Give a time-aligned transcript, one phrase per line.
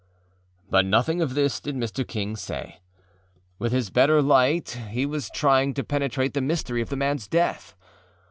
[0.67, 2.07] â But nothing of this did Mr.
[2.07, 2.79] King say.
[3.59, 7.75] With his better light he was trying to penetrate the mystery of the manâs death.